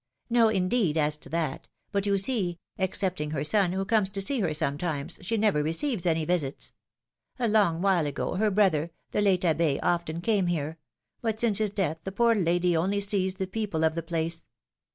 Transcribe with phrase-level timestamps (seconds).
[0.31, 0.97] No, indeed!
[0.97, 1.67] as to that.
[1.91, 6.07] But, you see, excepting her son, who comes to see her sometimes, she never receives
[6.07, 6.73] any visits.
[7.37, 10.79] A long while ago, her brother, the late Abbd, often came here;
[11.21, 14.47] but, since his death, the poor lady only sees the people of the place."